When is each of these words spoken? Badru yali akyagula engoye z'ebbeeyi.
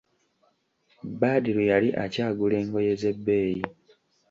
Badru 1.19 1.61
yali 1.71 1.89
akyagula 2.03 2.55
engoye 2.61 2.93
z'ebbeeyi. 3.01 3.63